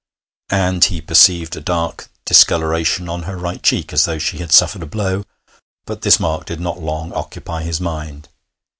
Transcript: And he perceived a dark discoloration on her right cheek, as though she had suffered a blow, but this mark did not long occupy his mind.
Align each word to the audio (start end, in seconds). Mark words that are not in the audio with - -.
And 0.49 0.83
he 0.83 0.99
perceived 0.99 1.55
a 1.55 1.61
dark 1.61 2.07
discoloration 2.25 3.07
on 3.07 3.21
her 3.29 3.37
right 3.37 3.61
cheek, 3.61 3.93
as 3.93 4.05
though 4.05 4.17
she 4.17 4.39
had 4.39 4.51
suffered 4.51 4.81
a 4.81 4.87
blow, 4.87 5.25
but 5.85 6.01
this 6.01 6.19
mark 6.19 6.47
did 6.47 6.59
not 6.59 6.79
long 6.79 7.13
occupy 7.13 7.61
his 7.61 7.79
mind. 7.79 8.27